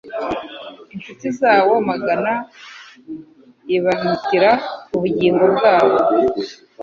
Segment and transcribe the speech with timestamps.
[0.93, 2.33] Inshuti yabo magara
[3.75, 4.51] ibamtira
[4.95, 5.97] ubugingo bwabo.